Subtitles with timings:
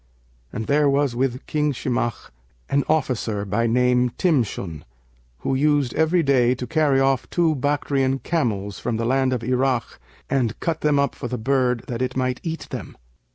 [0.51, 2.31] And there was with King Shimakh
[2.71, 4.83] an officer, by name Timshun,
[5.41, 9.99] who used every day to carry off two Bactrian[FN#563] camels from the land of Irak
[10.27, 12.97] and cut them up for the bird that it might eat them.